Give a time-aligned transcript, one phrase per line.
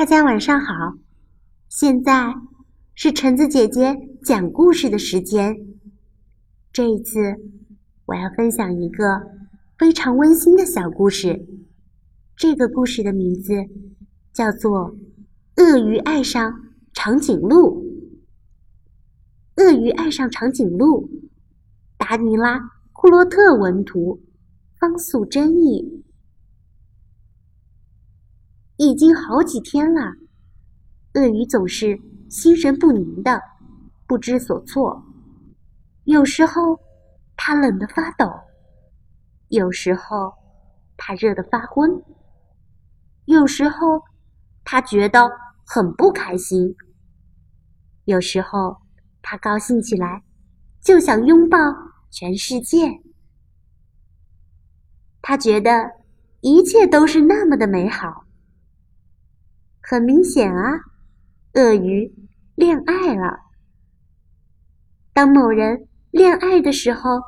[0.00, 0.94] 大家晚上好，
[1.68, 2.34] 现在
[2.94, 5.54] 是橙子姐姐讲故事的时间。
[6.72, 7.20] 这一次，
[8.06, 9.04] 我要分享一个
[9.78, 11.46] 非常温馨的小故事。
[12.34, 13.52] 这个故事的名字
[14.32, 14.90] 叫做
[15.56, 16.50] 《鳄鱼爱上
[16.94, 17.84] 长颈鹿》。
[19.62, 21.10] 鳄鱼爱上长颈鹿，
[21.98, 22.58] 达尼拉·
[22.94, 24.22] 库洛特文图，
[24.78, 25.99] 方素珍译。
[28.82, 30.14] 已经好几天了，
[31.12, 33.38] 鳄鱼总是心神不宁的，
[34.06, 35.04] 不知所措。
[36.04, 36.80] 有时候，
[37.36, 38.26] 它冷得发抖；
[39.48, 40.32] 有时候，
[40.96, 41.90] 它热得发昏；
[43.26, 44.00] 有时候，
[44.64, 45.30] 它觉得
[45.66, 46.74] 很不开心；
[48.06, 48.78] 有时候，
[49.20, 50.22] 它高兴起来，
[50.80, 51.58] 就想拥抱
[52.10, 52.88] 全世界。
[55.20, 55.70] 他觉得
[56.40, 58.24] 一切都是那么的美好。
[59.90, 60.70] 很明显啊，
[61.54, 62.14] 鳄鱼
[62.54, 63.40] 恋爱了。
[65.12, 67.20] 当某人恋爱的时候，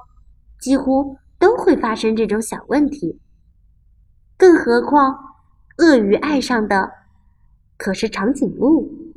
[0.61, 3.21] 几乎都会发生这种小问题。
[4.37, 5.13] 更何况，
[5.79, 6.89] 鳄鱼爱上的
[7.77, 9.13] 可是长颈鹿。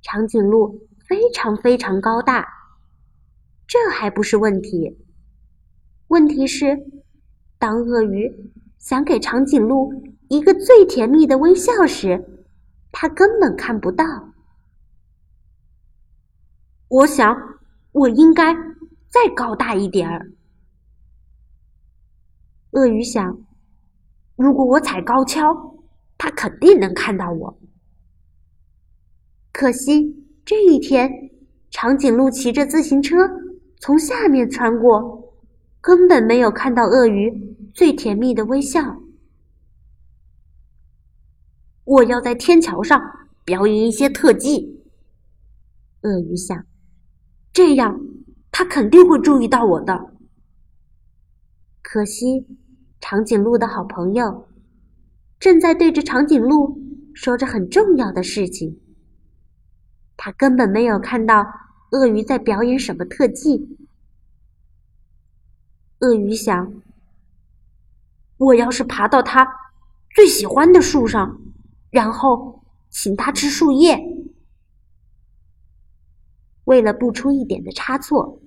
[0.00, 2.48] 长颈鹿非常非常高大，
[3.66, 5.04] 这还不是问题。
[6.06, 6.78] 问题是，
[7.58, 10.15] 当鳄鱼想给长颈鹿。
[10.28, 12.44] 一个最甜蜜的微笑时，
[12.90, 14.04] 他根本看不到。
[16.88, 17.36] 我想，
[17.92, 18.54] 我应该
[19.08, 20.32] 再高大一点儿。
[22.72, 23.38] 鳄鱼想，
[24.36, 25.84] 如果我踩高跷，
[26.18, 27.58] 他肯定能看到我。
[29.52, 31.10] 可惜这一天，
[31.70, 33.16] 长颈鹿骑着自行车
[33.80, 35.34] 从下面穿过，
[35.80, 39.00] 根本没有看到鳄鱼最甜蜜的微笑。
[41.86, 43.00] 我要在天桥上
[43.44, 44.82] 表演一些特技。
[46.02, 46.66] 鳄鱼想，
[47.52, 48.00] 这样
[48.50, 50.12] 他肯定会注意到我的。
[51.82, 52.44] 可惜，
[53.00, 54.48] 长颈鹿的好朋友
[55.38, 56.76] 正在对着长颈鹿
[57.14, 58.80] 说着很重要的事情，
[60.16, 61.46] 他根本没有看到
[61.92, 63.78] 鳄鱼在表演什么特技。
[66.00, 66.72] 鳄鱼想，
[68.38, 69.48] 我要是爬到他
[70.12, 71.40] 最喜欢的树上。
[71.96, 73.98] 然后请他吃树叶。
[76.64, 78.42] 为了不出一点的差错，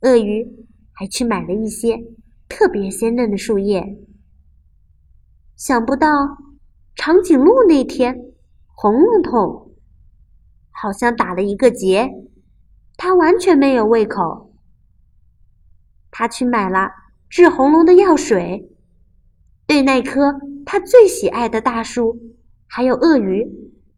[0.00, 2.02] 鳄鱼还去买了一些
[2.48, 4.00] 特别鲜嫩的树叶。
[5.54, 6.08] 想不到
[6.96, 8.32] 长颈鹿那天
[8.74, 9.76] 喉咙痛，
[10.72, 12.10] 好像打了一个结，
[12.96, 14.56] 它完全没有胃口。
[16.10, 16.90] 他去买了
[17.28, 18.68] 治喉咙的药水，
[19.68, 22.18] 对那棵他最喜爱的大树。
[22.74, 23.46] 还有鳄鱼，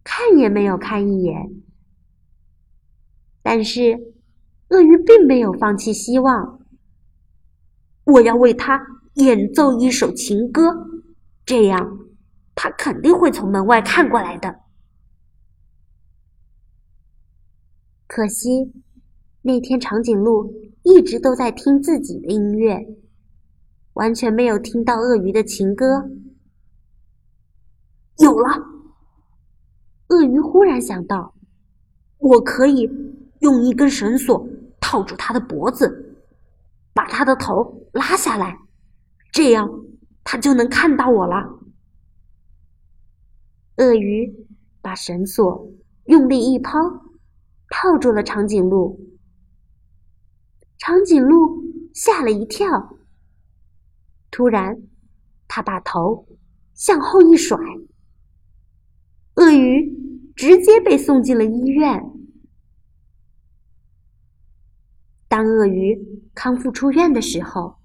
[0.02, 1.62] 看也没有看一眼。
[3.40, 4.12] 但是，
[4.70, 6.58] 鳄鱼并没有放弃希望。
[8.02, 10.88] 我要为他演奏一首情歌，
[11.46, 12.00] 这样
[12.56, 14.62] 他肯定会从门外看过来的。
[18.08, 18.72] 可惜，
[19.42, 20.52] 那天长颈鹿
[20.82, 22.84] 一直都在听自己的音乐，
[23.92, 26.10] 完全没有听到鳄鱼的情歌。
[28.18, 28.48] 有了，
[30.08, 31.34] 鳄鱼忽然想到，
[32.18, 32.88] 我可以
[33.40, 34.46] 用一根绳索
[34.80, 36.16] 套住它的脖子，
[36.92, 38.58] 把它的头拉下来，
[39.32, 39.68] 这样
[40.22, 41.58] 它就能看到我了。
[43.78, 44.46] 鳄鱼
[44.80, 45.68] 把绳索
[46.04, 46.78] 用力一抛，
[47.70, 49.00] 套住了长颈鹿。
[50.78, 52.96] 长颈鹿吓了一跳，
[54.30, 54.80] 突然，
[55.48, 56.28] 它把头
[56.74, 57.58] 向后一甩。
[59.36, 62.02] 鳄鱼直接被送进了医院。
[65.28, 67.76] 当鳄鱼康复出院的时候，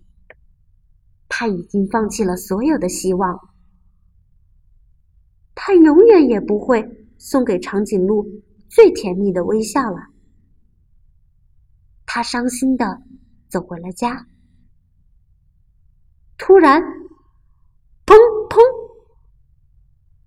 [1.28, 3.50] 他已经放弃了所有的希望。
[5.56, 10.08] 他永远也不会送给长颈鹿最甜蜜的微笑了。
[12.06, 13.02] 他伤心的
[13.50, 14.28] 走回了家。
[16.38, 16.82] 突然，
[18.06, 18.16] 砰
[18.50, 18.60] 砰，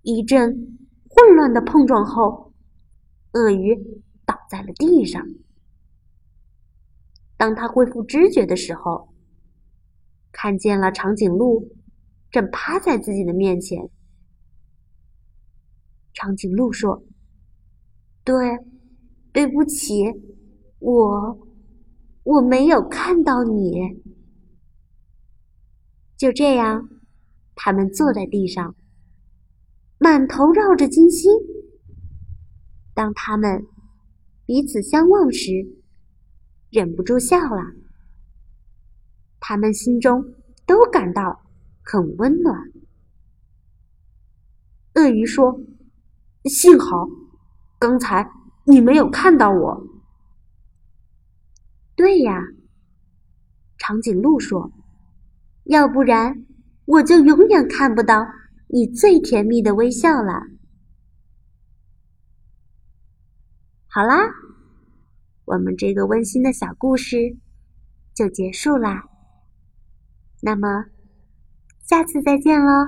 [0.01, 0.77] 一阵。
[1.15, 2.53] 混乱的碰撞后，
[3.33, 3.75] 鳄鱼
[4.25, 5.23] 倒在了地上。
[7.37, 9.13] 当他恢复知觉的时候，
[10.31, 11.75] 看见了长颈鹿
[12.31, 13.89] 正趴在自己的面前。
[16.13, 17.03] 长颈鹿说
[18.25, 18.57] ：“对，
[19.31, 20.03] 对不起，
[20.79, 21.47] 我
[22.23, 24.01] 我没有看到你。”
[26.17, 26.89] 就这样，
[27.55, 28.75] 他们坐在地上。
[30.03, 31.31] 满头绕着金星。
[32.93, 33.65] 当他们
[34.45, 35.49] 彼此相望时，
[36.69, 37.71] 忍不住笑了。
[39.39, 40.25] 他们心中
[40.65, 41.45] 都感到
[41.81, 42.69] 很温暖。
[44.95, 45.61] 鳄鱼说
[46.43, 47.07] ：“幸好
[47.79, 48.29] 刚才
[48.65, 49.87] 你没有看到我。”
[51.95, 52.41] 对呀，
[53.77, 54.69] 长颈鹿说
[55.63, 56.45] ：“要不然
[56.83, 58.27] 我就永远看不到
[58.73, 60.47] 你最甜蜜的微笑了。”
[63.85, 64.15] 好啦，
[65.45, 67.37] 我们这个温馨的小故事
[68.15, 69.03] 就结束啦。
[70.41, 70.85] 那么，
[71.83, 72.87] 下次再见喽。